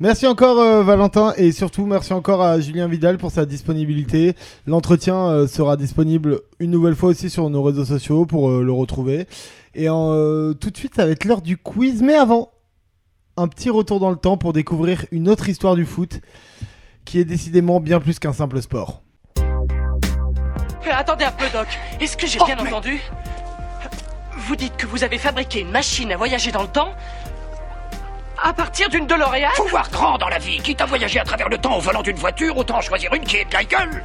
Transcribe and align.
Merci 0.00 0.26
encore 0.26 0.58
euh, 0.58 0.82
Valentin 0.82 1.32
et 1.36 1.52
surtout 1.52 1.86
merci 1.86 2.12
encore 2.12 2.42
à 2.42 2.58
Julien 2.58 2.88
Vidal 2.88 3.16
pour 3.16 3.30
sa 3.30 3.46
disponibilité. 3.46 4.34
L'entretien 4.66 5.14
euh, 5.28 5.46
sera 5.46 5.76
disponible 5.76 6.40
une 6.58 6.72
nouvelle 6.72 6.96
fois 6.96 7.10
aussi 7.10 7.30
sur 7.30 7.48
nos 7.48 7.62
réseaux 7.62 7.84
sociaux 7.84 8.26
pour 8.26 8.50
euh, 8.50 8.62
le 8.64 8.72
retrouver. 8.72 9.26
Et 9.76 9.86
tout 9.86 10.70
de 10.70 10.76
suite 10.76 10.94
ça 10.96 11.04
va 11.06 11.12
être 11.12 11.24
l'heure 11.24 11.42
du 11.42 11.56
quiz 11.56 12.02
mais 12.02 12.14
avant 12.14 12.50
un 13.36 13.48
petit 13.48 13.70
retour 13.70 13.98
dans 14.00 14.10
le 14.10 14.16
temps 14.16 14.36
pour 14.36 14.52
découvrir 14.52 15.04
une 15.10 15.28
autre 15.28 15.48
histoire 15.48 15.74
du 15.74 15.84
foot 15.84 16.20
qui 17.04 17.18
est 17.18 17.24
décidément 17.24 17.80
bien 17.80 17.98
plus 18.00 18.18
qu'un 18.18 18.32
simple 18.32 18.60
sport. 18.62 19.02
Attendez 20.92 21.24
un 21.24 21.32
peu 21.32 21.46
Doc, 21.52 21.66
est-ce 22.00 22.16
que 22.16 22.26
j'ai 22.26 22.38
Oh, 22.40 22.44
bien 22.46 22.56
mais- 22.62 22.68
entendu? 22.68 23.00
Vous 24.46 24.54
dites 24.56 24.76
que 24.76 24.86
vous 24.86 25.02
avez 25.02 25.18
fabriqué 25.18 25.60
une 25.60 25.70
machine 25.70 26.12
à 26.12 26.16
voyager 26.16 26.52
dans 26.52 26.62
le 26.62 26.68
temps 26.68 26.90
à 28.44 28.52
partir 28.52 28.88
d'une 28.90 29.06
DeLorean 29.06 29.48
Faut 29.54 29.66
voir 29.68 29.90
grand 29.90 30.18
dans 30.18 30.28
la 30.28 30.38
vie. 30.38 30.58
Quitte 30.58 30.80
à 30.82 30.86
voyager 30.86 31.18
à 31.18 31.24
travers 31.24 31.48
le 31.48 31.58
temps 31.58 31.78
au 31.78 31.80
volant 31.80 32.02
d'une 32.02 32.16
voiture, 32.16 32.56
autant 32.56 32.80
choisir 32.80 33.12
une 33.14 33.22
qui 33.22 33.36
est 33.38 33.46
de 33.46 33.54
la 33.54 33.64
gueule. 33.64 34.04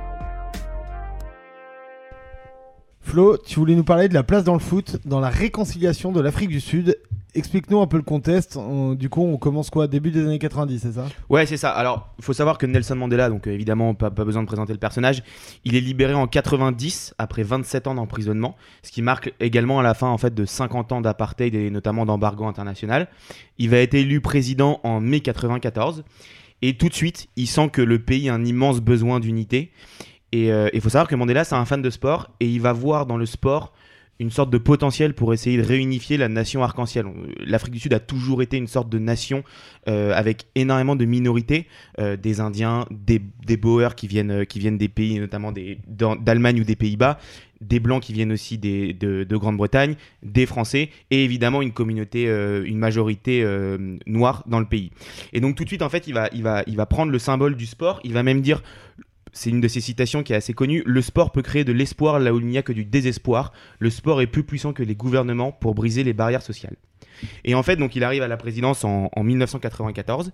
Flo, 3.02 3.38
tu 3.38 3.60
voulais 3.60 3.76
nous 3.76 3.84
parler 3.84 4.08
de 4.08 4.14
la 4.14 4.24
place 4.24 4.44
dans 4.44 4.54
le 4.54 4.60
foot, 4.60 4.98
dans 5.04 5.20
la 5.20 5.30
réconciliation 5.30 6.12
de 6.12 6.22
l'Afrique 6.22 6.50
du 6.50 6.62
Sud. 6.62 6.98
Explique-nous 7.36 7.80
un 7.80 7.86
peu 7.86 7.98
le 7.98 8.04
contexte. 8.04 8.58
On- 8.58 8.96
du 8.96 9.08
coup, 9.08 9.22
on 9.22 9.38
commence 9.38 9.70
quoi? 9.70 9.88
Début 9.88 10.10
des 10.10 10.26
années 10.26 10.40
90, 10.40 10.80
c'est 10.80 10.94
ça? 10.94 11.06
Ouais, 11.30 11.46
c'est 11.46 11.58
ça. 11.58 11.70
Alors, 11.70 12.10
il 12.18 12.24
faut 12.26 12.34
savoir 12.34 12.58
que 12.58 12.66
Nelson 12.66 12.96
Mandela, 12.96 13.30
donc 13.30 13.46
euh, 13.46 13.52
évidemment, 13.52 13.94
pas, 13.94 14.10
pas 14.10 14.26
besoin 14.26 14.42
de 14.42 14.48
présenter 14.48 14.74
le 14.74 14.80
personnage, 14.80 15.22
il 15.64 15.76
est 15.76 15.80
libéré 15.80 16.16
en 16.16 16.26
90 16.26 17.14
après 17.20 17.44
27 17.44 17.86
ans 17.86 17.94
d'emprisonnement, 17.94 18.56
ce 18.82 18.92
qui 18.92 19.04
marque 19.04 19.32
également 19.40 19.80
à 19.80 19.84
la 19.84 19.94
fin 19.94 20.08
en 20.08 20.18
fait 20.18 20.34
de 20.34 20.44
50 20.46 20.92
ans 20.92 21.02
d'apartheid 21.02 21.54
et 21.54 21.70
notamment 21.70 22.06
d'embargo 22.08 22.46
international. 22.46 23.08
Il 23.60 23.70
va 23.70 23.78
être 23.78 23.94
élu 23.94 24.22
président 24.22 24.80
en 24.84 25.00
mai 25.00 25.20
94 25.20 26.04
et 26.64 26.78
tout 26.78 26.90
de 26.90 26.94
suite, 26.96 27.28
il 27.36 27.46
sent 27.48 27.70
que 27.70 27.82
le 27.84 28.00
pays 28.00 28.28
a 28.30 28.34
un 28.34 28.44
immense 28.44 28.82
besoin 28.82 29.20
d'unité. 29.20 29.72
Et 30.32 30.52
euh, 30.52 30.70
il 30.74 30.82
faut 30.82 30.90
savoir 30.90 31.08
que 31.08 31.16
Mandela, 31.16 31.44
c'est 31.44 31.56
un 31.56 31.66
fan 31.66 31.82
de 31.82 31.90
sport 31.92 32.30
et 32.40 32.48
il 32.48 32.60
va 32.60 32.74
voir 32.74 33.06
dans 33.06 33.18
le 33.18 33.26
sport 33.26 33.72
une 34.20 34.32
sorte 34.32 34.50
de 34.50 34.58
potentiel 34.58 35.14
pour 35.14 35.34
essayer 35.34 35.58
de 35.58 35.64
réunifier 35.64 36.18
la 36.18 36.28
nation 36.28 36.62
arc-en-ciel. 36.62 37.06
L'Afrique 37.40 37.74
du 37.74 37.80
Sud 37.80 37.94
a 37.94 38.00
toujours 38.00 38.42
été 38.42 38.58
une 38.58 38.68
sorte 38.68 38.90
de 38.90 39.00
nation 39.00 39.44
euh, 39.88 40.14
avec 40.14 40.48
énormément 40.56 40.98
de 40.98 41.06
minorités, 41.06 41.68
euh, 42.00 42.18
des 42.18 42.42
Indiens, 42.42 42.86
des, 42.92 43.22
Boers 43.58 43.96
qui 43.96 44.08
viennent, 44.08 44.32
euh, 44.32 44.46
qui 44.46 44.60
viennent 44.60 44.78
des 44.78 44.90
pays, 44.90 45.18
notamment 45.20 45.54
d'Allemagne 45.88 46.60
ou 46.60 46.64
des 46.66 46.76
Pays-Bas, 46.76 47.18
des 47.62 47.80
Blancs 47.80 48.04
qui 48.04 48.12
viennent 48.12 48.34
aussi 48.34 48.58
de, 48.58 49.24
de 49.24 49.38
Grande-Bretagne, 49.38 49.96
des 50.22 50.46
Français, 50.46 50.90
et 51.12 51.24
évidemment 51.24 51.62
une 51.62 51.74
communauté, 51.74 52.24
une 52.24 52.78
majorité 52.78 53.46
noire 54.08 54.46
dans 54.48 54.62
le 54.62 54.66
pays. 54.66 54.92
Et 55.34 55.42
donc 55.42 55.58
tout 55.58 55.66
de 55.66 55.68
suite, 55.68 55.82
en 55.82 55.90
fait, 55.90 56.08
il 56.08 56.14
va 56.14 56.86
prendre 56.86 57.12
le 57.12 57.20
symbole 57.20 57.58
du 57.58 57.66
sport, 57.66 58.00
il 58.06 58.14
va 58.14 58.24
même 58.24 58.40
dire 58.40 58.64
c'est 59.34 59.50
une 59.50 59.62
de 59.62 59.68
ses 59.68 59.82
citations 59.82 60.24
qui 60.24 60.34
est 60.34 60.36
assez 60.36 60.54
connue. 60.54 60.84
Le 60.86 61.02
sport 61.02 61.32
peut 61.32 61.42
créer 61.42 61.64
de 61.64 61.72
l'espoir 61.72 62.20
là 62.20 62.34
où 62.34 62.40
il 62.40 62.46
n'y 62.48 62.58
a 62.58 62.62
que 62.64 62.74
du 62.74 62.86
désespoir. 62.86 63.52
Le 63.80 63.90
sport 63.90 64.22
est 64.22 64.28
plus 64.28 64.44
puissant 64.44 64.74
que 64.74 64.84
les 64.84 64.96
gouvernements 64.96 65.52
pour 65.52 65.76
briser 65.76 66.04
les 66.04 66.14
barrières 66.14 66.42
sociales. 66.42 66.76
Et 67.44 67.54
en 67.56 67.64
fait, 67.64 67.76
donc, 67.76 67.96
il 67.96 68.04
arrive 68.04 68.22
à 68.24 68.28
la 68.28 68.38
présidence 68.38 68.84
en, 68.86 69.10
en 69.14 69.24
1994. 69.24 70.32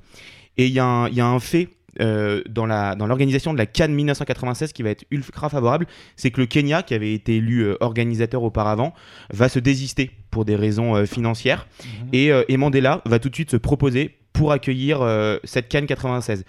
Et 0.57 0.67
il 0.67 0.71
y, 0.71 0.79
a 0.79 0.85
un- 0.85 1.07
il 1.09 1.15
y 1.15 1.21
a 1.21 1.25
un 1.27 1.39
fait 1.39 1.69
euh, 2.01 2.41
dans 2.49 2.65
l'organisation 2.65 3.53
de 3.53 3.57
la 3.57 3.65
Cannes 3.65 3.93
1996 3.93 4.73
qui 4.73 4.83
va 4.83 4.89
être 4.89 5.05
ultra 5.11 5.47
favorable. 5.49 5.87
C'est 6.17 6.29
que 6.29 6.41
le 6.41 6.45
Kenya, 6.47 6.83
qui 6.83 6.93
avait 6.93 7.13
été 7.13 7.37
élu 7.37 7.61
euh, 7.61 7.77
organisateur 7.79 8.43
auparavant, 8.43 8.93
va 9.33 9.47
se 9.49 9.59
désister 9.59 10.11
pour 10.29 10.43
des 10.45 10.55
raisons 10.57 10.95
euh, 10.95 11.05
financières. 11.05 11.67
Et, 12.13 12.31
euh, 12.33 12.43
et 12.49 12.57
Mandela 12.57 13.01
va 13.05 13.19
tout 13.19 13.29
de 13.29 13.35
suite 13.35 13.51
se 13.51 13.57
proposer 13.57 14.17
pour 14.33 14.51
accueillir 14.51 14.99
cette 15.45 15.69
Cannes 15.69 15.85
96 15.85 16.43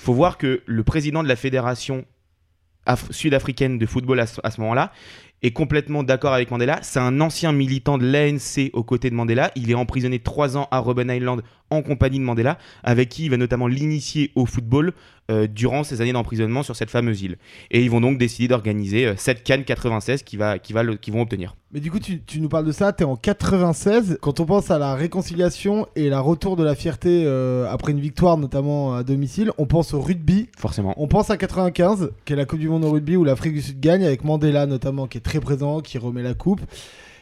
faut 0.00 0.14
voir 0.14 0.38
que 0.38 0.62
le 0.66 0.82
président 0.84 1.22
de 1.22 1.28
la 1.28 1.36
fédération 1.36 2.04
af- 2.86 3.10
sud-africaine 3.12 3.78
de 3.78 3.86
football 3.86 4.20
à 4.20 4.26
ce, 4.26 4.40
à 4.42 4.50
ce 4.50 4.60
moment-là 4.60 4.92
est 5.42 5.52
complètement 5.52 6.02
d'accord 6.02 6.34
avec 6.34 6.50
Mandela. 6.50 6.80
C'est 6.82 6.98
un 7.00 7.18
ancien 7.22 7.52
militant 7.52 7.96
de 7.96 8.04
l'ANC 8.04 8.70
aux 8.74 8.84
côtés 8.84 9.08
de 9.08 9.14
Mandela. 9.14 9.50
Il 9.56 9.70
est 9.70 9.74
emprisonné 9.74 10.18
trois 10.18 10.58
ans 10.58 10.68
à 10.70 10.80
Robben 10.80 11.10
Island 11.10 11.40
en 11.70 11.80
compagnie 11.80 12.18
de 12.18 12.24
Mandela, 12.24 12.58
avec 12.82 13.08
qui 13.08 13.24
il 13.24 13.30
va 13.30 13.38
notamment 13.38 13.66
l'initier 13.66 14.32
au 14.34 14.44
football 14.44 14.92
euh, 15.30 15.46
durant 15.46 15.84
ses 15.84 16.00
années 16.02 16.12
d'emprisonnement 16.12 16.62
sur 16.62 16.76
cette 16.76 16.90
fameuse 16.90 17.22
île. 17.22 17.36
Et 17.70 17.82
ils 17.82 17.90
vont 17.90 18.00
donc 18.00 18.18
décider 18.18 18.48
d'organiser 18.48 19.06
euh, 19.06 19.14
cette 19.16 19.42
Cannes 19.44 19.64
96 19.64 20.22
qui 20.24 20.36
va, 20.36 20.58
qui 20.58 20.72
va 20.72 20.82
le- 20.82 20.96
qu'ils 20.96 21.14
vont 21.14 21.22
obtenir. 21.22 21.56
Mais 21.72 21.78
du 21.80 21.90
coup, 21.90 22.00
tu, 22.00 22.20
tu 22.22 22.40
nous 22.40 22.48
parles 22.48 22.64
de 22.66 22.72
ça, 22.72 22.92
t'es 22.92 23.04
en 23.04 23.14
96. 23.16 24.18
Quand 24.20 24.40
on 24.40 24.44
pense 24.44 24.70
à 24.72 24.78
la 24.78 24.94
réconciliation 24.96 25.86
et 25.94 26.08
la 26.08 26.20
retour 26.20 26.56
de 26.56 26.64
la 26.64 26.74
fierté 26.74 27.22
euh, 27.24 27.70
après 27.70 27.92
une 27.92 28.00
victoire, 28.00 28.36
notamment 28.38 28.94
à 28.96 29.04
domicile, 29.04 29.52
on 29.56 29.66
pense 29.66 29.94
au 29.94 30.00
rugby. 30.00 30.48
Forcément. 30.58 30.94
On 30.96 31.06
pense 31.06 31.30
à 31.30 31.36
95, 31.36 32.10
qui 32.24 32.32
est 32.32 32.36
la 32.36 32.44
Coupe 32.44 32.58
du 32.58 32.68
Monde 32.68 32.84
au 32.84 32.90
rugby 32.90 33.16
où 33.16 33.22
l'Afrique 33.24 33.54
du 33.54 33.62
Sud 33.62 33.78
gagne, 33.80 34.04
avec 34.04 34.24
Mandela 34.24 34.66
notamment, 34.66 35.06
qui 35.06 35.18
est 35.18 35.22
très 35.22 35.38
présent, 35.40 35.80
qui 35.80 35.98
remet 35.98 36.22
la 36.22 36.34
coupe. 36.34 36.60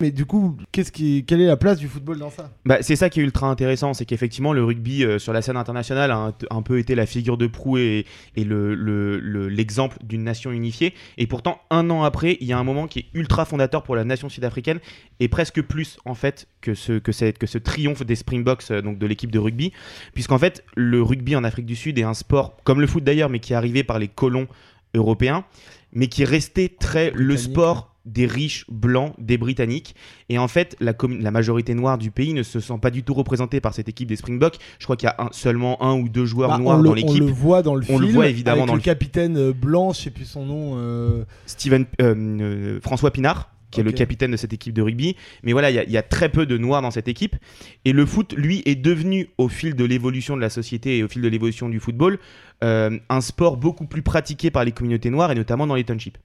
Mais 0.00 0.10
du 0.10 0.25
coup, 0.26 0.56
quelle 0.72 1.41
est 1.41 1.47
la 1.47 1.56
place 1.56 1.78
du 1.78 1.88
football 1.88 2.19
dans 2.19 2.31
ça 2.31 2.50
Bah, 2.64 2.78
c'est 2.82 2.97
ça 2.97 3.10
qui 3.10 3.20
est 3.20 3.22
ultra 3.22 3.48
intéressant, 3.48 3.94
c'est 3.94 4.04
qu'effectivement 4.04 4.53
le 4.53 4.62
rugby 4.64 5.04
euh, 5.04 5.19
sur 5.19 5.32
la 5.32 5.42
scène 5.42 5.56
internationale 5.56 6.10
a 6.10 6.32
un, 6.50 6.62
peu 6.62 6.78
été 6.78 6.94
la 6.94 7.06
figure 7.06 7.36
de 7.36 7.47
proue 7.47 7.78
et, 7.78 8.06
et 8.37 8.44
le- 8.44 8.75
le- 8.75 9.19
le- 9.19 9.48
l'exemple 9.48 9.97
d'une 10.04 10.22
nation 10.25 10.53
unifiée. 10.53 10.94
Et 11.16 11.26
pourtant, 11.26 11.60
un 11.70 11.91
an 11.91 12.03
après, 12.04 12.38
il 12.41 12.47
y 12.47 12.53
a 12.53 12.58
un 12.58 12.64
moment 12.64 12.87
qui 12.87 13.00
est 13.00 13.06
ultra 13.14 13.44
fondateur 13.44 13.82
pour 13.82 13.97
la 13.97 14.04
nation 14.04 14.28
sud-africaine 14.28 14.78
et 15.20 15.28
presque 15.28 15.62
plus 15.62 15.98
en 16.04 16.14
fait 16.14 16.47
que 16.60 16.75
ce, 16.75 16.92
que 16.98 17.12
que 17.32 17.47
ce 17.47 17.58
triomphe 17.58 18.04
des 18.04 18.14
Springboks, 18.16 18.70
euh, 18.70 18.82
donc 18.82 18.98
de 18.98 19.06
l'équipe 19.06 19.31
de 19.32 19.38
rugby, 19.38 19.72
puisqu'en 20.14 20.38
fait 20.38 20.64
le 20.76 21.03
rugby 21.03 21.34
en 21.37 21.44
Afrique 21.44 21.66
du 21.66 21.76
Sud 21.76 21.98
est 21.98 22.03
un 22.04 22.14
sport 22.14 22.56
comme 22.64 22.81
le 22.81 22.87
foot 22.87 23.03
d'ailleurs, 23.03 23.31
mais 23.31 23.41
qui 23.41 23.53
est 23.53 23.56
arrivé 23.56 23.82
par 23.82 23.98
les 23.98 24.08
colons 24.08 24.47
européens, 24.94 25.44
mais 25.93 26.09
qui 26.09 26.22
est 26.22 26.26
resté 26.26 26.69
très 26.69 27.10
le 27.15 27.37
sport 27.37 27.94
des 28.04 28.25
riches 28.26 28.65
blancs, 28.71 29.12
des 29.19 29.37
Britanniques. 29.37 29.94
Et 30.31 30.38
en 30.38 30.49
fait, 30.49 30.76
la, 30.81 30.94
majorité 31.31 31.75
noire 31.75 31.99
du 31.99 32.10
pays 32.10 32.32
ne 32.32 32.43
se 32.43 32.59
sent 32.59 32.78
pas 32.81 32.91
du 32.91 33.03
tout 33.03 33.12
représentée 33.12 33.60
par 33.60 33.75
cette 33.75 33.87
équipe 33.91 34.09
des 34.09 34.16
Springboks. 34.16 34.56
Je 34.78 34.84
crois 34.84 34.97
qu'il 34.97 35.09
y 35.09 35.10
a 35.10 35.16
un- 35.19 35.28
seulement 35.32 35.82
un 35.82 35.94
ou 35.99 36.09
deux 36.09 36.25
joueurs 36.25 36.49
Bah, 36.49 36.59
noirs 36.59 36.78
on, 36.78 36.82
le, 36.82 36.84
dans 36.87 36.93
on 36.93 36.94
l'équipe. 36.94 37.21
le 37.22 37.26
voit 37.31 37.62
dans 37.62 37.75
le 37.75 37.82
On 37.82 37.99
film. 37.99 38.00
le 38.00 38.06
voit 38.09 38.28
évidemment 38.28 38.62
avec 38.62 38.66
dans 38.69 38.72
le 38.75 38.78
le- 38.78 38.82
capitaine 38.84 39.37
euh, 39.37 39.53
blanc, 39.53 39.93
je 39.93 40.00
sais 40.00 40.10
plus 40.10 40.25
son 40.25 40.47
nom. 40.47 40.72
euh, 40.78 41.25
Steven, 41.44 41.84
euh, 42.00 42.15
euh, 42.41 42.81
François 42.82 43.10
Pinard, 43.10 43.50
qui 43.70 43.80
est 43.80 43.82
le 43.84 43.92
capitaine 43.92 44.30
de 44.30 44.36
cette 44.36 44.52
équipe 44.52 44.72
de 44.74 44.82
rugby. 44.82 45.16
Mais 45.42 45.52
voilà, 45.52 45.70
il 45.70 45.76
y 45.76 45.78
a- 45.78 45.84
il 45.84 45.90
y, 45.90 45.96
a 45.96 46.02
très 46.02 46.28
peu 46.30 46.46
de 46.46 46.56
noirs 46.58 46.82
dans 46.82 46.90
cette 46.90 47.08
équipe. 47.08 47.36
Et 47.84 47.92
le 47.92 48.06
foot, 48.06 48.34
lui, 48.36 48.62
est 48.66 48.74
devenu, 48.76 49.28
au 49.38 49.48
fil 49.48 49.74
de 49.74 49.84
l'évolution 49.84 50.36
de 50.36 50.40
la 50.40 50.50
société 50.50 50.98
et 50.98 51.02
au 51.02 51.08
fil 51.08 51.22
de 51.22 51.28
l'évolution 51.28 51.68
du 51.68 51.80
football, 51.80 52.18
euh, 52.64 52.98
un 53.08 53.20
sport 53.20 53.56
beaucoup 53.56 53.86
plus 53.86 54.02
pratiqué 54.02 54.50
par 54.50 54.64
les 54.64 54.72
communautés 54.72 55.10
noires 55.10 55.30
et 55.32 55.34
notamment 55.34 55.66
dans 55.66 55.74
les 55.74 55.84
townships. 55.84 56.18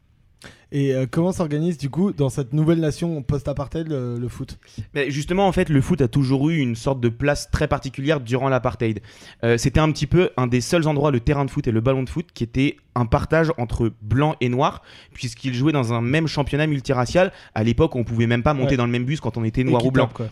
Et 0.72 0.94
euh, 0.96 1.06
comment 1.10 1.32
s'organise 1.32 1.78
du 1.78 1.90
coup 1.90 2.12
dans 2.14 2.30
cette 2.30 2.52
nouvelle 2.52 2.80
nation 2.80 3.22
post-apartheid 3.22 3.88
le, 3.88 4.18
le 4.18 4.28
foot? 4.28 4.58
Mais 4.96 5.12
justement, 5.12 5.48
en 5.48 5.52
fait, 5.52 5.70
le 5.70 5.82
foot 5.82 6.02
a 6.02 6.08
toujours 6.08 6.50
eu 6.50 6.58
une 6.58 6.76
sorte 6.76 7.00
de 7.00 7.10
place 7.10 7.52
très 7.52 7.68
particulière 7.68 8.20
durant 8.20 8.50
l'apartheid. 8.50 9.02
Euh, 9.44 9.58
C'était 9.58 9.80
un 9.80 9.92
petit 9.92 10.08
peu 10.08 10.32
un 10.36 10.48
des 10.48 10.62
seuls 10.62 10.88
endroits, 10.88 11.12
le 11.12 11.20
terrain 11.20 11.46
de 11.46 11.52
foot 11.52 11.68
et 11.68 11.72
le 11.72 11.80
ballon 11.82 12.02
de 12.02 12.10
foot, 12.10 12.28
qui 12.34 12.44
était 12.44 12.78
un 12.96 13.06
partage 13.06 13.52
entre 13.60 13.92
blanc 14.02 14.36
et 14.42 14.50
noir, 14.50 14.82
puisqu'ils 15.14 15.54
jouaient 15.54 15.72
dans 15.74 15.94
un 15.94 16.02
même 16.02 16.26
championnat 16.28 16.66
multiracial. 16.66 17.32
À 17.54 17.64
l'époque, 17.64 17.96
on 17.96 18.04
pouvait 18.04 18.26
même 18.28 18.42
pas 18.44 18.56
monter 18.56 18.72
Ouais. 18.72 18.78
dans 18.78 18.86
le 18.86 18.92
même 18.92 19.06
bus 19.06 19.20
quand 19.22 19.38
on 19.38 19.44
était 19.44 19.64
noir 19.64 19.86
ou 19.86 19.92
blanc. 19.92 20.10
quoi. 20.12 20.28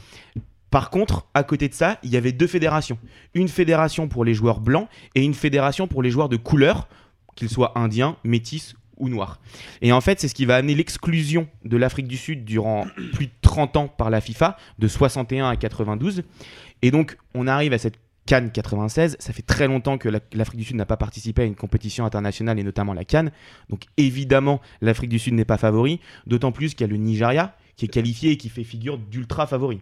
Par 0.71 0.89
contre, 0.89 1.27
à 1.33 1.43
côté 1.43 1.67
de 1.67 1.73
ça, 1.73 1.99
il 2.01 2.09
y 2.09 2.17
avait 2.17 2.31
deux 2.31 2.47
fédérations. 2.47 2.97
Une 3.35 3.49
fédération 3.49 4.07
pour 4.07 4.23
les 4.25 4.33
joueurs 4.33 4.59
blancs 4.61 4.87
et 5.15 5.21
une 5.23 5.33
fédération 5.33 5.85
pour 5.87 6.01
les 6.01 6.09
joueurs 6.09 6.29
de 6.29 6.37
couleur, 6.37 6.87
qu'ils 7.35 7.49
soient 7.49 7.77
indiens, 7.77 8.15
métis 8.23 8.75
ou 8.97 9.09
noirs. 9.09 9.39
Et 9.81 9.91
en 9.91 10.01
fait, 10.01 10.19
c'est 10.19 10.27
ce 10.27 10.35
qui 10.35 10.45
va 10.45 10.55
amener 10.57 10.75
l'exclusion 10.75 11.47
de 11.65 11.77
l'Afrique 11.77 12.07
du 12.07 12.17
Sud 12.17 12.45
durant 12.45 12.85
plus 13.13 13.27
de 13.27 13.31
30 13.41 13.77
ans 13.77 13.87
par 13.87 14.09
la 14.09 14.21
FIFA, 14.21 14.57
de 14.79 14.87
61 14.87 15.49
à 15.49 15.55
92. 15.55 16.23
Et 16.81 16.91
donc, 16.91 17.17
on 17.33 17.47
arrive 17.47 17.73
à 17.73 17.77
cette 17.77 17.95
Cannes 18.27 18.51
96. 18.51 19.17
Ça 19.19 19.33
fait 19.33 19.41
très 19.41 19.67
longtemps 19.67 19.97
que 19.97 20.07
la- 20.07 20.19
l'Afrique 20.33 20.59
du 20.59 20.63
Sud 20.65 20.75
n'a 20.75 20.85
pas 20.85 20.95
participé 20.97 21.41
à 21.41 21.45
une 21.45 21.55
compétition 21.55 22.05
internationale 22.05 22.59
et 22.59 22.63
notamment 22.63 22.93
la 22.93 23.03
Cannes. 23.03 23.31
Donc, 23.69 23.85
évidemment, 23.97 24.61
l'Afrique 24.81 25.09
du 25.09 25.17
Sud 25.19 25.33
n'est 25.33 25.43
pas 25.45 25.57
favori. 25.57 25.99
D'autant 26.27 26.51
plus 26.51 26.75
qu'il 26.75 26.81
y 26.85 26.89
a 26.89 26.91
le 26.93 26.97
Nigeria 26.97 27.55
qui 27.77 27.85
est 27.85 27.89
qualifié 27.89 28.31
et 28.31 28.37
qui 28.37 28.49
fait 28.49 28.63
figure 28.63 28.99
d'ultra 28.99 29.47
favori. 29.47 29.81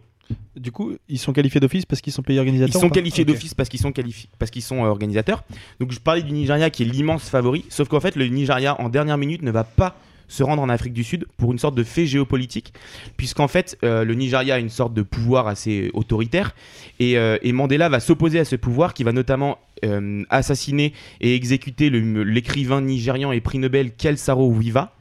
Du 0.56 0.72
coup, 0.72 0.94
ils 1.08 1.18
sont 1.18 1.32
qualifiés 1.32 1.60
d'office 1.60 1.86
parce 1.86 2.00
qu'ils 2.00 2.12
sont 2.12 2.22
pays 2.22 2.36
Ils 2.36 2.40
organisateurs 2.40 2.80
sont 2.80 2.86
ou 2.86 2.90
pas 2.90 2.96
qualifiés 2.96 3.24
d'office 3.24 3.54
parce 3.54 3.68
qu'ils 3.68 3.80
sont, 3.80 3.92
parce 4.38 4.50
qu'ils 4.50 4.62
sont 4.62 4.84
euh, 4.84 4.88
organisateurs. 4.88 5.44
Donc 5.78 5.92
je 5.92 6.00
parlais 6.00 6.22
du 6.22 6.32
Nigeria 6.32 6.70
qui 6.70 6.82
est 6.82 6.86
l'immense 6.86 7.28
favori, 7.28 7.64
sauf 7.68 7.88
qu'en 7.88 8.00
fait 8.00 8.16
le 8.16 8.26
Nigeria 8.26 8.80
en 8.80 8.88
dernière 8.88 9.18
minute 9.18 9.42
ne 9.42 9.50
va 9.50 9.64
pas 9.64 9.96
se 10.30 10.42
rendre 10.42 10.62
en 10.62 10.68
Afrique 10.68 10.94
du 10.94 11.04
Sud 11.04 11.26
pour 11.36 11.52
une 11.52 11.58
sorte 11.58 11.74
de 11.74 11.82
fait 11.82 12.06
géopolitique, 12.06 12.72
puisqu'en 13.16 13.48
fait 13.48 13.76
euh, 13.82 14.04
le 14.04 14.14
Nigeria 14.14 14.54
a 14.54 14.58
une 14.58 14.70
sorte 14.70 14.94
de 14.94 15.02
pouvoir 15.02 15.48
assez 15.48 15.90
autoritaire, 15.92 16.54
et, 17.00 17.18
euh, 17.18 17.36
et 17.42 17.52
Mandela 17.52 17.88
va 17.88 18.00
s'opposer 18.00 18.38
à 18.38 18.44
ce 18.44 18.56
pouvoir 18.56 18.94
qui 18.94 19.04
va 19.04 19.12
notamment 19.12 19.58
euh, 19.84 20.22
assassiner 20.30 20.94
et 21.20 21.34
exécuter 21.34 21.90
l'écrivain 21.90 22.80
nigérian 22.80 23.32
et 23.32 23.40
prix 23.40 23.58
Nobel 23.58 23.92
Kelsaro 23.92 24.48
Wiva. 24.48 24.94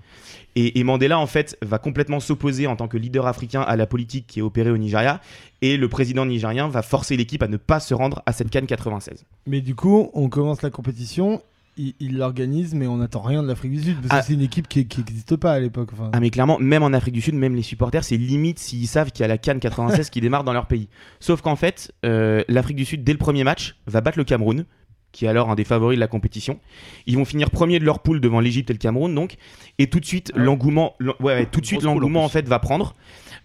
Et, 0.60 0.80
et 0.80 0.84
Mandela, 0.84 1.18
en 1.20 1.28
fait, 1.28 1.58
va 1.62 1.78
complètement 1.80 2.20
s'opposer 2.20 2.68
en 2.68 2.76
tant 2.76 2.88
que 2.88 2.98
leader 2.98 3.28
africain 3.28 3.62
à 3.62 3.76
la 3.76 3.86
politique 3.88 4.26
qui 4.28 4.40
est 4.40 4.42
opérée 4.42 4.72
au 4.72 4.78
Nigeria. 4.78 5.22
Et 5.62 5.78
le 5.78 5.88
président 5.90 6.26
nigérien 6.26 6.68
va 6.68 6.82
forcer 6.82 7.16
l'équipe 7.18 7.42
à 7.44 7.48
ne 7.48 7.58
pas 7.58 7.80
se 7.80 7.94
rendre 7.94 8.22
à 8.26 8.34
cette 8.34 8.50
Cannes 8.50 8.66
96. 8.68 9.26
Mais 9.48 9.62
du 9.62 9.76
coup, 9.76 10.10
on 10.14 10.30
commence 10.30 10.62
la 10.62 10.70
compétition, 10.70 11.42
il 11.78 12.18
l'organise, 12.18 12.74
mais 12.76 12.88
on 12.88 12.98
n'attend 12.98 13.22
rien 13.22 13.42
de 13.42 13.48
l'Afrique 13.48 13.72
du 13.72 13.82
Sud 13.82 13.96
parce 14.02 14.08
Ah. 14.10 14.20
que 14.20 14.26
c'est 14.28 14.34
une 14.34 14.42
équipe 14.42 14.68
qui 14.68 14.80
n'existe 14.98 15.38
pas 15.38 15.54
à 15.54 15.60
l'époque. 15.62 15.90
Enfin, 15.94 16.10
Ah 16.12 16.20
mais 16.20 16.30
clairement, 16.30 16.58
même 16.60 16.84
en 16.84 16.92
Afrique 16.92 17.14
du 17.14 17.22
Sud, 17.22 17.36
même 17.36 17.56
les 17.56 17.62
supporters, 17.62 18.04
c'est 18.04 18.18
limite 18.18 18.60
s'ils 18.60 18.88
savent 18.88 19.12
qu'il 19.12 19.22
y 19.22 19.26
a 19.26 19.28
la 19.30 19.38
Cannes 19.38 19.60
96 19.62 20.10
qui 20.10 20.20
démarre 20.20 20.44
dans 20.44 20.52
leur 20.54 20.66
pays. 20.68 20.90
Sauf 21.22 21.42
qu'en 21.42 21.56
fait, 21.56 21.94
euh, 22.06 22.44
l'Afrique 22.50 22.76
du 22.76 22.84
Sud, 22.86 23.04
dès 23.06 23.14
le 23.14 23.18
premier 23.18 23.46
match, 23.46 23.78
va 23.88 24.02
battre 24.02 24.18
le 24.18 24.26
Cameroun, 24.26 24.66
qui 25.12 25.26
est 25.26 25.28
alors 25.28 25.50
un 25.50 25.56
des 25.56 25.64
favoris 25.64 25.96
de 25.98 26.00
la 26.00 26.08
compétition. 26.08 26.60
Ils 27.08 27.16
vont 27.18 27.26
finir 27.26 27.50
premier 27.50 27.80
de 27.80 27.86
leur 27.86 28.00
poule 28.00 28.22
devant 28.22 28.40
l'Égypte 28.40 28.70
et 28.70 28.74
le 28.74 28.80
Cameroun, 28.80 29.14
donc. 29.16 29.36
Et 29.80 29.88
tout 29.88 30.00
de 30.00 30.06
suite, 30.06 30.32
Ah 30.36 30.40
ouais. 30.40 30.46
l'engouement, 30.46 30.96
l'en- 31.00 31.14
ouais, 31.20 31.34
ouais, 31.34 31.46
tout 31.46 31.62
de 31.62 31.66
suite, 31.66 31.86
en 31.86 31.94
l'engouement 31.94 32.24
en 32.24 32.30
fait 32.30 32.48
va 32.48 32.60
prendre. 32.60 32.96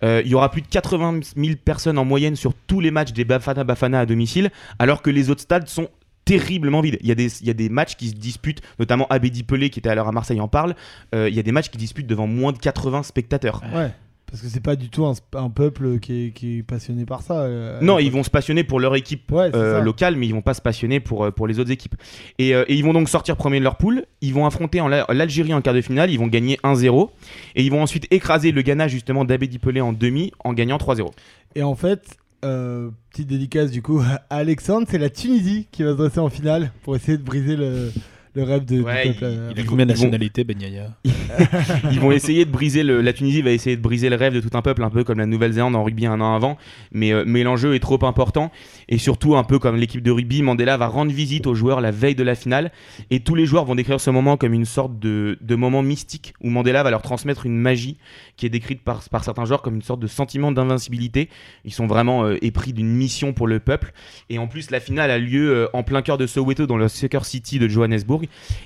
Euh, 0.02 0.20
Il 0.24 0.30
y 0.30 0.34
aura 0.34 0.50
plus 0.50 0.60
de 0.62 0.66
80 0.66 1.20
000 1.36 1.54
personnes 1.64 1.98
en 1.98 2.04
moyenne 2.04 2.36
sur 2.36 2.52
tous 2.66 2.80
les 2.80 2.90
matchs 2.90 3.12
des 3.12 3.24
Bafana 3.24 3.64
Bafana 3.64 4.00
à 4.00 4.06
domicile, 4.06 4.50
alors 4.78 5.00
que 5.02 5.10
les 5.10 5.30
autres 5.30 5.42
stades 5.42 5.68
sont 5.68 5.88
terriblement 6.24 6.80
vides. 6.80 6.98
Il 7.02 7.08
y, 7.08 7.12
a 7.12 7.14
des, 7.14 7.40
il 7.42 7.46
y 7.46 7.50
a 7.50 7.54
des 7.54 7.68
matchs 7.68 7.96
qui 7.96 8.08
se 8.08 8.14
disputent, 8.14 8.62
notamment 8.78 9.06
Abedi 9.08 9.42
Pelé 9.42 9.68
qui 9.70 9.78
était 9.78 9.90
alors 9.90 10.08
à 10.08 10.12
Marseille 10.12 10.40
en 10.40 10.48
parle. 10.48 10.74
Euh, 11.14 11.28
il 11.28 11.34
y 11.34 11.38
a 11.38 11.42
des 11.42 11.52
matchs 11.52 11.68
qui 11.68 11.76
disputent 11.78 12.06
devant 12.06 12.26
moins 12.26 12.52
de 12.52 12.58
80 12.58 13.02
spectateurs. 13.04 13.62
ouais. 13.74 13.90
Parce 14.34 14.42
que 14.42 14.48
c'est 14.48 14.58
pas 14.58 14.74
du 14.74 14.88
tout 14.88 15.06
un, 15.06 15.14
un 15.36 15.48
peuple 15.48 16.00
qui 16.00 16.26
est, 16.26 16.30
qui 16.32 16.58
est 16.58 16.62
passionné 16.64 17.06
par 17.06 17.22
ça. 17.22 17.42
euh, 17.42 17.78
Non, 17.80 18.00
ils 18.00 18.10
vont 18.10 18.24
se 18.24 18.30
passionner 18.30 18.64
pour 18.64 18.80
leur 18.80 18.96
équipe 18.96 19.30
Ouais, 19.30 19.48
euh, 19.54 19.80
locale, 19.80 20.16
mais 20.16 20.26
ils 20.26 20.32
vont 20.34 20.42
pas 20.42 20.54
se 20.54 20.60
passionner 20.60 20.98
pour, 20.98 21.22
euh, 21.22 21.30
pour 21.30 21.46
les 21.46 21.60
autres 21.60 21.70
équipes. 21.70 21.94
Et, 22.40 22.52
euh, 22.52 22.64
et 22.66 22.74
ils 22.74 22.82
vont 22.82 22.92
donc 22.92 23.08
sortir 23.08 23.36
premier 23.36 23.60
de 23.60 23.62
leur 23.62 23.76
poule. 23.76 24.06
Ils 24.22 24.34
vont 24.34 24.44
affronter 24.44 24.80
l'Algérie 25.08 25.54
en 25.54 25.60
quart 25.60 25.72
de 25.72 25.80
finale. 25.82 26.10
Ils 26.10 26.18
vont 26.18 26.26
gagner 26.26 26.58
1-0. 26.64 27.10
Et 27.54 27.62
ils 27.62 27.70
vont 27.70 27.80
ensuite 27.80 28.08
écraser 28.10 28.50
le 28.50 28.62
Ghana, 28.62 28.88
justement, 28.88 29.24
d'Abedi 29.24 29.60
Pelé 29.60 29.80
en 29.80 29.92
demi, 29.92 30.32
en 30.42 30.52
gagnant 30.52 30.78
3-0. 30.78 31.12
Et 31.54 31.62
en 31.62 31.76
fait, 31.76 32.16
petite 32.40 33.28
dédicace 33.28 33.70
du 33.70 33.82
coup 33.82 34.00
à 34.30 34.34
Alexandre, 34.34 34.88
c'est 34.90 34.98
la 34.98 35.10
Tunisie 35.10 35.68
qui 35.70 35.84
va 35.84 35.92
se 35.92 35.96
dresser 35.96 36.18
en 36.18 36.28
finale 36.28 36.72
pour 36.82 36.96
essayer 36.96 37.18
de 37.18 37.22
briser 37.22 37.54
le, 37.54 37.92
le 38.34 38.42
rêve 38.42 38.64
de, 38.64 38.80
Ouais, 38.82 39.08
du 39.08 39.14
peuple. 39.14 39.18
il- 39.20 39.38
euh, 39.38 39.52
Il 39.56 39.60
a 39.60 39.64
combien 39.64 39.86
de 39.86 39.92
vont- 39.92 39.96
nationalités, 39.96 40.44
Ben 40.44 40.60
Yaya 40.60 40.90
Ils 41.92 42.00
vont 42.00 42.12
essayer 42.12 42.44
de 42.44 42.50
briser 42.50 42.82
le. 42.82 43.00
La 43.00 43.12
Tunisie 43.12 43.42
va 43.42 43.50
essayer 43.50 43.76
de 43.76 43.82
briser 43.82 44.08
le 44.08 44.16
rêve 44.16 44.34
de 44.34 44.40
tout 44.40 44.56
un 44.56 44.62
peuple, 44.62 44.82
un 44.82 44.90
peu 44.90 45.04
comme 45.04 45.18
la 45.18 45.26
Nouvelle-Zélande 45.26 45.74
en 45.76 45.84
rugby 45.84 46.06
un 46.06 46.20
an 46.20 46.34
avant. 46.34 46.56
Mais, 46.92 47.12
euh, 47.12 47.24
mais 47.26 47.42
l'enjeu 47.42 47.74
est 47.74 47.80
trop 47.80 48.04
important. 48.04 48.50
Et 48.88 48.98
surtout, 48.98 49.36
un 49.36 49.44
peu 49.44 49.58
comme 49.58 49.76
l'équipe 49.76 50.02
de 50.02 50.10
rugby, 50.10 50.42
Mandela 50.42 50.76
va 50.76 50.86
rendre 50.88 51.12
visite 51.12 51.46
aux 51.46 51.54
joueurs 51.54 51.80
la 51.80 51.90
veille 51.90 52.14
de 52.14 52.22
la 52.22 52.34
finale. 52.34 52.72
Et 53.10 53.20
tous 53.20 53.34
les 53.34 53.46
joueurs 53.46 53.64
vont 53.64 53.74
décrire 53.74 54.00
ce 54.00 54.10
moment 54.10 54.36
comme 54.36 54.52
une 54.54 54.64
sorte 54.64 54.98
de, 54.98 55.38
de 55.40 55.54
moment 55.54 55.82
mystique 55.82 56.34
où 56.42 56.50
Mandela 56.50 56.82
va 56.82 56.90
leur 56.90 57.02
transmettre 57.02 57.46
une 57.46 57.56
magie 57.56 57.96
qui 58.36 58.46
est 58.46 58.50
décrite 58.50 58.82
par, 58.82 59.02
par 59.08 59.24
certains 59.24 59.44
joueurs 59.44 59.62
comme 59.62 59.74
une 59.76 59.82
sorte 59.82 60.00
de 60.00 60.06
sentiment 60.06 60.52
d'invincibilité. 60.52 61.28
Ils 61.64 61.72
sont 61.72 61.86
vraiment 61.86 62.24
euh, 62.24 62.36
épris 62.44 62.72
d'une 62.72 62.88
mission 62.94 63.32
pour 63.32 63.46
le 63.46 63.60
peuple. 63.60 63.92
Et 64.30 64.38
en 64.38 64.46
plus, 64.46 64.70
la 64.70 64.80
finale 64.80 65.10
a 65.10 65.18
lieu 65.18 65.50
euh, 65.50 65.66
en 65.72 65.82
plein 65.82 66.02
cœur 66.02 66.18
de 66.18 66.26
Soweto, 66.26 66.66
dans 66.66 66.76
le 66.76 66.88
Soccer 66.88 67.24
City 67.24 67.58
de 67.58 67.68
Johannesburg. 67.68 68.22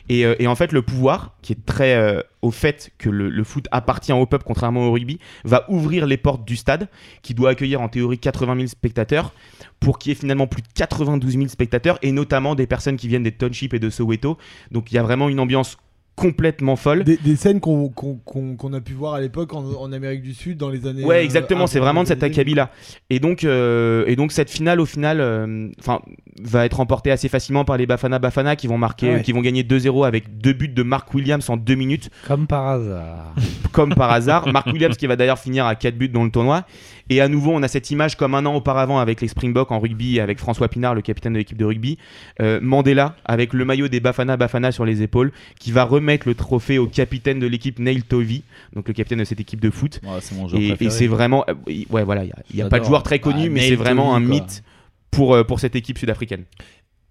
Et, 0.09 0.25
euh, 0.25 0.35
et 0.39 0.47
en 0.47 0.55
fait, 0.55 0.73
le 0.73 0.83
pouvoir, 0.83 1.37
qui 1.43 1.53
est 1.53 1.67
très 1.67 1.95
euh, 1.95 2.21
au 2.43 2.51
fait 2.51 2.91
que 2.99 3.11
le, 3.11 3.29
le 3.29 3.45
foot 3.45 3.67
appartient 3.71 4.13
au 4.13 4.27
peuple, 4.27 4.45
contrairement 4.47 4.87
au 4.87 4.93
rugby, 4.93 5.19
va 5.45 5.65
ouvrir 5.69 6.07
les 6.07 6.17
portes 6.17 6.45
du 6.45 6.57
stade, 6.57 6.89
qui 7.23 7.35
doit 7.35 7.51
accueillir 7.51 7.81
en 7.81 7.89
théorie 7.89 8.19
80 8.19 8.57
000 8.57 8.67
spectateurs, 8.69 9.33
pour 9.81 9.99
qu'il 9.99 10.11
y 10.11 10.13
ait 10.13 10.19
finalement 10.19 10.47
plus 10.47 10.63
de 10.63 10.69
92 10.75 11.33
000 11.35 11.49
spectateurs, 11.49 11.99
et 12.03 12.13
notamment 12.13 12.55
des 12.55 12.67
personnes 12.67 12.97
qui 12.97 13.09
viennent 13.09 13.23
des 13.23 13.33
townships 13.33 13.75
et 13.75 13.79
de 13.79 13.91
Soweto. 13.91 14.39
Donc 14.71 14.93
il 14.93 14.95
y 14.95 14.99
a 14.99 15.03
vraiment 15.03 15.29
une 15.29 15.41
ambiance 15.41 15.77
complètement 16.19 16.75
folle. 16.75 17.05
Des, 17.05 17.17
des 17.17 17.37
scènes 17.37 17.61
qu'on 17.61 18.73
a 18.73 18.81
pu 18.81 18.93
voir 18.93 19.15
à 19.15 19.21
l'époque 19.21 19.55
en, 19.55 19.65
en 19.65 19.93
Amérique 19.93 20.23
du 20.23 20.35
Sud 20.35 20.59
dans 20.59 20.69
les 20.69 20.87
années. 20.87 21.05
Ouais, 21.05 21.19
euh, 21.19 21.23
exactement, 21.23 21.65
un 21.65 21.67
c'est 21.69 21.79
vraiment 21.79 22.03
de 22.03 22.09
cet 22.09 22.25
acabit-là. 22.25 22.71
Et 23.09 23.21
donc, 23.21 23.45
euh, 23.45 24.05
et 24.09 24.17
donc 24.17 24.33
cette 24.33 24.51
finale, 24.51 24.81
au 24.81 24.87
final, 24.87 25.21
euh, 25.21 25.69
enfin, 25.79 26.01
va 26.43 26.67
être 26.67 26.79
remportée 26.79 27.13
assez 27.13 27.29
facilement 27.29 27.65
par 27.65 27.77
les 27.77 27.87
Bafana 27.87 28.19
Bafana 28.19 28.57
qui 28.57 28.67
vont 28.67 28.79
marquer, 28.79 29.15
ouais. 29.15 29.23
qui 29.23 29.33
vont 29.33 29.43
gagner 29.43 29.63
2-0 29.63 30.07
avec 30.07 30.39
deux 30.39 30.53
buts 30.53 30.69
de 30.69 30.83
Mark 30.83 31.15
Williams 31.15 31.49
en 31.49 31.57
deux 31.57 31.77
minutes. 31.77 32.11
Comme 32.27 32.49
par 32.49 32.67
hasard. 32.67 33.35
comme 33.73 33.95
par 33.95 34.11
hasard. 34.11 34.49
Mark 34.49 34.67
Williams 34.67 34.97
qui 34.97 35.07
va 35.07 35.15
d'ailleurs 35.15 35.39
finir 35.39 35.67
à 35.67 35.77
4 35.77 35.97
buts 35.97 36.09
dans 36.09 36.25
le 36.25 36.31
tournoi. 36.31 36.65
Et 37.11 37.21
à 37.21 37.29
nouveau, 37.29 37.53
on 37.53 37.63
a 37.63 37.69
cette 37.69 37.91
image 37.91 38.17
comme 38.17 38.35
un 38.35 38.45
an 38.47 38.55
auparavant 38.55 38.99
avec 38.99 39.21
les 39.21 39.29
Springboks 39.29 39.71
en 39.73 39.79
rugby, 39.79 40.21
avec 40.21 40.39
François 40.39 40.69
Pinard, 40.69 40.95
le 40.95 41.03
capitaine 41.03 41.33
de 41.33 41.39
l'équipe 41.39 41.57
de 41.57 41.65
rugby. 41.65 41.99
Euh, 42.41 42.61
Mandela 42.63 43.17
avec 43.25 43.53
le 43.53 43.65
maillot 43.65 43.89
des 43.89 44.01
Bafana 44.01 44.37
Bafana 44.37 44.73
sur 44.73 44.85
les 44.85 45.03
épaules, 45.03 45.33
qui 45.59 45.73
va 45.73 45.85
remettre 45.85 46.29
le 46.29 46.35
trophée 46.35 46.79
au 46.79 46.87
capitaine 46.87 47.39
de 47.39 47.47
l'équipe 47.47 47.79
Neil 47.79 48.03
Tovey, 48.03 48.43
donc 48.75 48.89
le 48.89 48.95
capitaine 48.95 49.21
de 49.21 49.25
cette 49.25 49.41
équipe 49.41 49.61
de 49.61 49.71
foot. 49.71 50.01
Ouais, 50.03 50.19
c'est 50.21 50.35
mon 50.35 50.49
Et, 50.49 50.75
et 50.81 50.91
c'est 50.91 51.07
vraiment, 51.07 51.45
euh, 51.49 51.55
ouais 51.91 52.05
voilà, 52.05 52.25
il 52.25 52.33
n'y 52.55 52.61
a, 52.61 52.65
y 52.65 52.67
a 52.67 52.69
pas 52.69 52.81
de 52.81 52.85
joueur 52.85 53.03
très 53.03 53.19
connu, 53.19 53.49
Bah, 53.49 53.55
mais 53.55 53.69
c'est 53.69 53.77
vraiment 53.77 54.13
Tovey, 54.15 54.17
un 54.17 54.29
mythe 54.29 54.63
pour, 55.11 55.35
euh, 55.35 55.45
pour 55.45 55.61
cette 55.61 55.77
équipe 55.77 55.99
sud-africaine. 55.99 56.45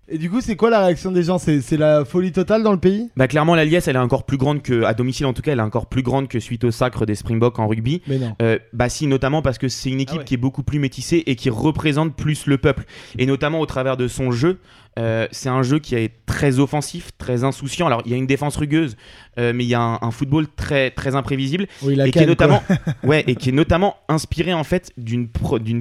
Et 0.10 0.18
du 0.18 0.30
coup, 0.30 0.40
c'est 0.40 0.56
quoi 0.56 0.70
la 0.70 0.86
réaction 0.86 1.12
des 1.12 1.24
gens? 1.24 1.38
C'est 1.38 1.76
la 1.78 2.06
folie 2.06 2.32
totale 2.32 2.64
dans 2.64 2.72
le 2.72 2.80
pays? 2.80 3.10
Bah 3.18 3.28
clairement, 3.28 3.56
la 3.56 3.66
liesse, 3.66 3.90
elle 3.90 3.98
est 3.98 4.00
encore 4.00 4.24
plus 4.24 4.38
grande 4.38 4.62
que, 4.62 4.84
à 4.84 4.94
domicile 4.94 5.26
en 5.26 5.34
tout 5.34 5.42
cas, 5.42 5.52
elle 5.52 5.60
est 5.60 5.64
encore 5.64 5.88
plus 5.88 6.02
grande 6.02 6.30
que 6.30 6.40
suite 6.40 6.64
au 6.64 6.72
sacre 6.72 7.06
des 7.06 7.16
Springboks 7.16 7.60
en 7.60 7.68
rugby. 7.68 8.02
Mais 8.08 8.18
non. 8.18 8.34
Euh, 8.42 8.58
bah 8.72 8.88
si, 8.88 9.06
notamment 9.06 9.42
parce 9.42 9.58
que 9.58 9.68
c'est 9.68 9.90
une 9.90 10.00
équipe 10.00 10.16
Ah 10.16 10.20
ouais. 10.20 10.26
qui 10.26 10.34
est 10.36 10.38
beaucoup 10.38 10.64
plus 10.64 10.80
métissée 10.80 11.24
et 11.26 11.36
qui 11.36 11.50
représente 11.50 12.16
plus 12.16 12.46
le 12.46 12.58
peuple. 12.58 12.86
Et 13.18 13.26
notamment 13.26 13.60
au 13.60 13.66
travers 13.66 13.98
de 13.98 14.08
son 14.08 14.32
jeu. 14.32 14.60
Euh, 14.98 15.28
c'est 15.32 15.50
un 15.50 15.62
jeu 15.62 15.78
qui 15.78 15.94
est 15.94 16.12
très 16.26 16.58
offensif, 16.58 17.12
très 17.20 17.44
insouciant. 17.44 17.86
Alors 17.86 18.02
il 18.06 18.12
y 18.12 18.16
a 18.16 18.18
une 18.18 18.26
défense 18.26 18.56
rugueuse, 18.58 18.96
euh, 19.38 19.54
mais 19.54 19.64
il 19.64 19.68
y 19.68 19.76
a 19.76 19.80
un, 19.80 20.00
un 20.02 20.10
football 20.10 20.48
très 20.48 20.90
très 20.90 21.14
imprévisible 21.16 21.68
Oui, 21.84 22.00
et 22.02 22.10
qui 22.12 22.18
est 22.18 22.26
notamment, 22.26 22.64
ouais, 23.04 23.24
et 23.28 23.36
qui 23.36 23.50
est 23.50 23.52
notamment 23.52 23.98
inspiré 24.10 24.56
en 24.56 24.64
fait 24.64 24.92
d'une 24.98 25.30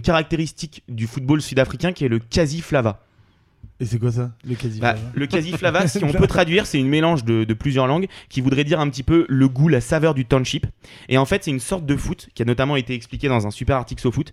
caractéristique 0.02 0.82
du 0.88 1.06
football 1.06 1.40
sud-africain 1.40 1.92
qui 1.92 2.04
est 2.04 2.08
le 2.08 2.18
quasi 2.18 2.60
flava. 2.60 3.05
Et 3.78 3.84
c'est 3.84 3.98
quoi 3.98 4.10
ça 4.10 4.30
Le 4.48 4.54
quasi 4.54 4.80
Bah, 4.80 4.94
le 5.14 5.26
quasi 5.26 5.52
flava, 5.52 5.86
si 5.86 6.02
on 6.02 6.12
peut 6.12 6.26
traduire, 6.26 6.66
c'est 6.66 6.78
une 6.78 6.88
mélange 6.88 7.24
de, 7.24 7.44
de 7.44 7.54
plusieurs 7.54 7.86
langues 7.86 8.06
qui 8.30 8.40
voudrait 8.40 8.64
dire 8.64 8.80
un 8.80 8.88
petit 8.88 9.02
peu 9.02 9.26
le 9.28 9.48
goût, 9.48 9.68
la 9.68 9.80
saveur 9.82 10.14
du 10.14 10.24
township. 10.24 10.66
Et 11.08 11.18
en 11.18 11.26
fait, 11.26 11.44
c'est 11.44 11.50
une 11.50 11.60
sorte 11.60 11.84
de 11.84 11.96
foot 11.96 12.28
qui 12.34 12.42
a 12.42 12.46
notamment 12.46 12.76
été 12.76 12.94
expliqué 12.94 13.28
dans 13.28 13.46
un 13.46 13.50
super 13.50 13.76
article 13.76 14.00
sur 14.00 14.14
foot. 14.14 14.32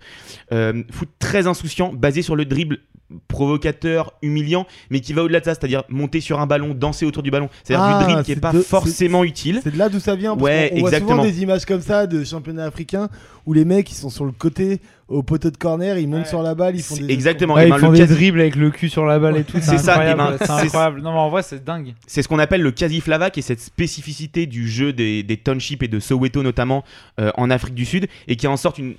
Euh, 0.52 0.84
foot 0.92 1.10
très 1.20 1.48
insouciant, 1.48 1.92
basé 1.92 2.22
sur 2.22 2.36
le 2.36 2.46
dribble 2.46 2.80
provocateur, 3.28 4.14
humiliant, 4.22 4.66
mais 4.90 5.00
qui 5.00 5.14
va 5.14 5.24
au-delà 5.24 5.40
de 5.40 5.46
ça, 5.46 5.54
c'est-à-dire 5.54 5.84
monter 5.90 6.22
sur 6.22 6.40
un 6.40 6.46
ballon, 6.48 6.74
danser 6.74 7.06
autour 7.06 7.24
du 7.24 7.32
ballon. 7.32 7.50
C'est-à-dire 7.64 7.84
Ah, 7.86 7.98
du 8.00 8.04
dribble 8.06 8.22
qui 8.24 8.32
c'est 8.32 8.38
est 8.38 8.42
pas 8.42 8.52
de- 8.54 8.62
forcément 8.62 9.24
utile. 9.24 9.60
C'est 9.64 9.74
de 9.74 9.78
là 9.78 9.90
d'où 9.90 10.00
ça 10.00 10.16
vient. 10.16 10.32
Parce 10.36 10.44
Ouais, 10.44 10.70
qu'on- 10.72 10.78
on 10.78 10.80
voit 10.80 10.90
exactement. 10.90 11.12
souvent 11.22 11.24
des 11.32 11.42
images 11.44 11.66
comme 11.66 11.82
ça 11.82 12.08
de 12.08 12.24
championnats 12.24 12.66
africains 12.66 13.10
où 13.46 13.54
les 13.54 13.66
mecs 13.66 13.92
ils 13.92 13.96
sont 13.96 14.10
sur 14.10 14.26
le 14.26 14.32
côté 14.32 14.80
au 15.10 15.22
poteau 15.22 15.52
de 15.52 15.58
corner, 15.58 15.98
ils 15.98 16.08
montent 16.08 16.22
Ouais. 16.22 16.26
sur 16.30 16.42
la 16.42 16.56
balle, 16.56 16.76
ils 16.76 16.82
font 16.82 16.96
des 16.96 17.12
exactement. 17.12 17.56
Ouais, 17.56 17.68
ils 17.68 17.72
ben, 17.72 17.78
font 17.78 17.90
le 17.92 17.98
des 17.98 18.04
quasi- 18.06 18.14
dribbles 18.16 18.40
avec 18.40 18.56
le 18.56 18.72
cul 18.72 18.90
sur 18.90 19.06
la 19.06 19.20
balle 19.20 19.38
et 19.38 19.44
tout. 19.44 19.58
C'est 19.62 19.78
ça, 19.78 19.98
ben, 19.98 20.38
c'est 20.40 20.50
incroyable. 20.50 21.02
Non, 21.02 21.12
mais 21.12 21.20
en 21.20 21.30
vrai, 21.30 21.44
c'est 21.44 21.64
dingue. 21.64 21.94
C'est 22.08 22.22
ce 22.22 22.28
qu'on 22.28 22.40
appelle 22.40 22.62
le 22.62 22.72
quasi 22.72 23.02
flava, 23.02 23.30
qui 23.30 23.42
est 23.42 23.44
cette 23.44 23.60
spécificité 23.60 24.46
du 24.46 24.68
jeu 24.68 24.94
des, 24.94 25.22
des 25.24 25.38
townships 25.38 25.84
et 25.84 25.88
de 25.88 26.00
Soweto 26.00 26.42
notamment 26.42 26.84
euh, 27.20 27.32
en 27.36 27.50
Afrique 27.52 27.76
du 27.76 27.86
Sud, 27.86 28.08
et 28.28 28.38
qui 28.38 28.46
est 28.46 28.50
en 28.50 28.58
sorte 28.58 28.80
une, 28.80 28.94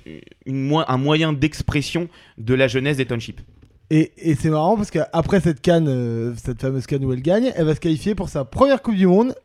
une 0.45 0.61
mo- 0.67 0.83
un 0.87 0.97
moyen 0.97 1.33
d'expression 1.33 2.07
de 2.37 2.53
la 2.53 2.67
jeunesse 2.67 2.97
des 2.97 3.05
townships. 3.05 3.41
Et, 3.89 4.11
et 4.17 4.35
c'est 4.35 4.49
marrant 4.49 4.75
parce 4.75 4.91
qu'après 4.91 5.39
cette 5.41 5.61
canne, 5.61 5.87
euh, 5.87 6.33
cette 6.43 6.61
fameuse 6.61 6.87
canne 6.87 7.05
où 7.05 7.13
elle 7.13 7.21
gagne, 7.21 7.51
elle 7.55 7.65
va 7.65 7.75
se 7.75 7.79
qualifier 7.79 8.15
pour 8.15 8.29
sa 8.29 8.45
première 8.45 8.81
Coupe 8.81 8.95
du 8.95 9.07
Monde 9.07 9.35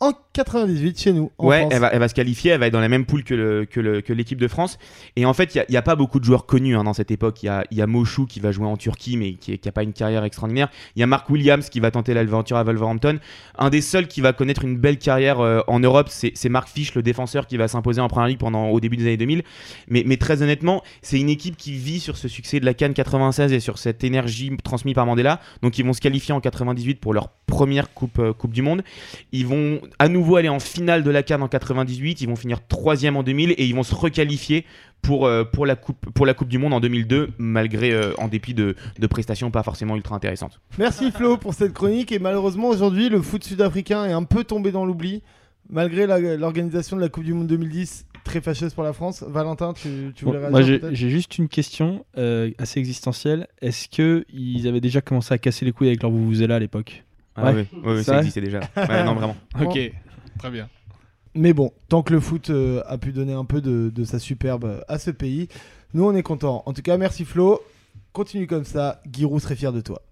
en 0.00 0.12
98 0.32 0.98
chez 0.98 1.12
nous. 1.12 1.30
En 1.38 1.48
ouais, 1.48 1.68
elle 1.70 1.80
va, 1.80 1.88
elle 1.92 1.98
va 1.98 2.08
se 2.08 2.14
qualifier, 2.14 2.52
elle 2.52 2.60
va 2.60 2.68
être 2.68 2.72
dans 2.72 2.80
la 2.80 2.88
même 2.88 3.04
poule 3.04 3.22
que, 3.22 3.34
le- 3.34 3.64
que, 3.66 3.80
le- 3.80 4.00
que 4.00 4.12
l'équipe 4.14 4.38
de 4.40 4.48
France. 4.48 4.78
Et 5.16 5.26
en 5.26 5.34
fait, 5.34 5.54
il 5.54 5.64
n'y 5.68 5.76
a, 5.76 5.82
pas 5.82 5.94
beaucoup 5.96 6.18
de 6.20 6.24
joueurs 6.24 6.46
connus 6.46 6.74
hein, 6.76 6.84
dans 6.84 6.94
cette 6.94 7.10
époque. 7.10 7.42
Il 7.42 7.46
y 7.46 7.48
a, 7.50 7.64
y 7.70 7.82
a 7.82 7.86
Moshu 7.86 8.26
qui 8.26 8.40
va 8.40 8.50
jouer 8.50 8.66
en 8.66 8.76
Turquie, 8.78 9.16
mais 9.18 9.34
qui 9.34 9.60
n'a 9.62 9.72
pas 9.72 9.82
une 9.82 9.92
carrière 9.92 10.24
extraordinaire. 10.24 10.68
Il 10.96 11.00
y 11.00 11.02
a 11.02 11.06
Mark 11.06 11.28
Williams 11.28 11.68
qui 11.68 11.80
va 11.80 11.90
tenter 11.90 12.14
l'aventure 12.14 12.56
à 12.56 12.64
Wolverhampton. 12.64 13.18
Un 13.58 13.68
des 13.70 13.82
seuls 13.82 14.06
qui 14.08 14.20
va 14.22 14.32
connaître 14.32 14.64
une 14.64 14.78
belle 14.78 14.98
carrière 14.98 15.40
euh, 15.40 15.60
en 15.66 15.80
Europe, 15.80 16.06
c'est, 16.08 16.32
c'est 16.34 16.48
Mark 16.48 16.68
Fish, 16.68 16.94
le 16.94 17.02
défenseur 17.02 17.46
qui 17.46 17.56
va 17.58 17.68
s'imposer 17.68 18.00
en 18.00 18.08
Première 18.08 18.28
Ligue 18.28 18.38
pendant, 18.38 18.68
au 18.68 18.80
début 18.80 18.96
des 18.96 19.04
années 19.04 19.16
2000. 19.18 19.42
Mais, 19.88 20.02
mais 20.06 20.16
très 20.16 20.40
honnêtement, 20.42 20.82
c'est 21.02 21.20
une 21.20 21.28
équipe 21.28 21.56
qui 21.58 21.72
vit 21.72 22.00
sur 22.00 22.16
ce 22.16 22.28
succès 22.28 22.58
de 22.60 22.64
la 22.64 22.72
Cannes 22.72 22.94
96 22.94 23.52
et 23.52 23.60
sur 23.60 23.76
cette 23.78 24.02
énergie 24.04 24.50
transmise 24.64 24.94
par 24.94 25.04
Mandela. 25.04 25.40
Donc 25.62 25.78
ils 25.78 25.84
vont 25.84 25.92
se 25.92 26.00
qualifier 26.00 26.32
en 26.32 26.40
98 26.40 27.00
pour 27.00 27.12
leur 27.12 27.28
première 27.46 27.92
coupe, 27.92 28.18
euh, 28.18 28.32
coupe 28.32 28.52
du 28.52 28.62
Monde. 28.62 28.82
Ils 29.32 29.46
vont 29.46 29.80
à 29.98 30.08
nouveau 30.08 30.36
aller 30.36 30.48
en 30.48 30.60
finale 30.60 31.02
de 31.02 31.10
la 31.10 31.22
Cannes 31.22 31.42
en 31.42 31.48
98. 31.48 32.20
Ils 32.20 32.28
vont 32.28 32.36
finir 32.36 32.66
troisième 32.66 33.16
en 33.16 33.22
2000 33.22 33.52
et 33.52 33.64
ils 33.66 33.74
vont 33.74 33.82
se 33.82 33.94
requalifier 33.94 34.64
pour, 35.02 35.26
euh, 35.26 35.44
pour, 35.44 35.66
la, 35.66 35.76
coupe, 35.76 36.10
pour 36.14 36.26
la 36.26 36.34
Coupe 36.34 36.48
du 36.48 36.58
Monde 36.58 36.74
en 36.74 36.80
2002, 36.80 37.30
malgré, 37.38 37.92
euh, 37.92 38.12
en 38.18 38.28
dépit 38.28 38.54
de, 38.54 38.76
de 38.98 39.06
prestations 39.06 39.50
pas 39.50 39.62
forcément 39.62 39.96
ultra 39.96 40.14
intéressantes. 40.14 40.60
Merci 40.78 41.10
Flo 41.10 41.36
pour 41.36 41.54
cette 41.54 41.72
chronique. 41.72 42.12
Et 42.12 42.18
malheureusement, 42.18 42.68
aujourd'hui, 42.68 43.08
le 43.08 43.20
foot 43.22 43.42
sud-africain 43.44 44.04
est 44.06 44.12
un 44.12 44.24
peu 44.24 44.44
tombé 44.44 44.72
dans 44.72 44.84
l'oubli. 44.84 45.22
Malgré 45.72 46.06
l'organisation 46.36 46.96
de 46.96 47.00
la 47.00 47.08
Coupe 47.08 47.22
du 47.22 47.32
Monde 47.32 47.46
2010, 47.46 48.06
très 48.24 48.40
fâcheuse 48.40 48.74
pour 48.74 48.82
la 48.82 48.92
France. 48.92 49.22
Valentin, 49.26 49.72
tu, 49.72 50.12
tu 50.16 50.24
Bon, 50.24 50.32
voulais 50.32 50.50
moi, 50.50 50.62
j'ai 50.62 50.66
réagir 50.66 50.80
peut-être? 50.80 50.94
j'ai 50.96 51.10
juste 51.10 51.38
une 51.38 51.48
question 51.48 52.04
euh, 52.18 52.50
assez 52.58 52.80
existentielle. 52.80 53.46
Est-ce 53.62 53.88
que 53.88 54.24
ils 54.32 54.66
avaient 54.66 54.80
déjà 54.80 55.00
commencé 55.00 55.32
à 55.32 55.38
casser 55.38 55.64
les 55.64 55.70
couilles 55.72 55.86
avec 55.88 56.02
leur 56.02 56.10
Vuvuzela 56.10 56.56
à 56.56 56.58
l'époque? 56.58 57.04
Ah 57.42 57.52
Ouais. 57.52 57.66
oui, 57.72 57.78
oui, 57.84 57.92
oui, 57.92 57.96
C'est 57.98 58.04
ça 58.04 58.18
existait 58.18 58.40
déjà. 58.40 58.60
Ouais, 58.76 59.04
non, 59.04 59.14
vraiment. 59.14 59.36
Bon. 59.58 59.70
Ok, 59.70 59.78
très 60.38 60.50
bien. 60.50 60.68
Mais 61.34 61.52
bon, 61.52 61.72
tant 61.88 62.02
que 62.02 62.12
le 62.12 62.20
foot 62.20 62.50
euh, 62.50 62.82
a 62.88 62.98
pu 62.98 63.12
donner 63.12 63.32
un 63.34 63.44
peu 63.44 63.60
de, 63.60 63.90
de 63.94 64.04
sa 64.04 64.18
superbe 64.18 64.82
à 64.88 64.98
ce 64.98 65.10
pays, 65.12 65.48
nous 65.94 66.04
on 66.04 66.14
est 66.14 66.22
content. 66.24 66.62
En 66.66 66.72
tout 66.72 66.82
cas, 66.82 66.96
merci 66.96 67.24
Flo. 67.24 67.60
Continue 68.12 68.46
comme 68.48 68.64
ça. 68.64 69.00
Giroud 69.12 69.40
serait 69.40 69.54
fier 69.54 69.72
de 69.72 69.80
toi. 69.80 70.02